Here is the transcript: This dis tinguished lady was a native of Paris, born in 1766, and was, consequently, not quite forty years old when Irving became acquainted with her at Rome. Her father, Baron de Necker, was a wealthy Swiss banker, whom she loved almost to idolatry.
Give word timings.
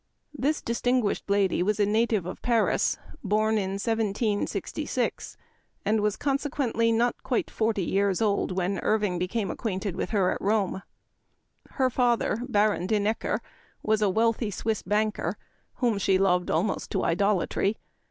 This 0.33 0.63
dis 0.63 0.81
tinguished 0.81 1.25
lady 1.29 1.61
was 1.61 1.79
a 1.79 1.85
native 1.85 2.25
of 2.25 2.41
Paris, 2.41 2.97
born 3.23 3.59
in 3.59 3.73
1766, 3.77 5.37
and 5.85 6.01
was, 6.01 6.15
consequently, 6.17 6.91
not 6.91 7.21
quite 7.21 7.51
forty 7.51 7.83
years 7.83 8.19
old 8.19 8.51
when 8.51 8.79
Irving 8.79 9.19
became 9.19 9.51
acquainted 9.51 9.95
with 9.95 10.09
her 10.09 10.31
at 10.31 10.41
Rome. 10.41 10.81
Her 11.73 11.91
father, 11.91 12.39
Baron 12.49 12.87
de 12.87 12.99
Necker, 12.99 13.41
was 13.83 14.01
a 14.01 14.09
wealthy 14.09 14.49
Swiss 14.49 14.81
banker, 14.81 15.37
whom 15.75 15.99
she 15.99 16.17
loved 16.17 16.49
almost 16.49 16.89
to 16.93 17.03
idolatry. 17.03 17.77